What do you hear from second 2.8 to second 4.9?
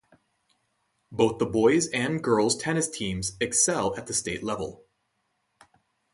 teams excel at the state level.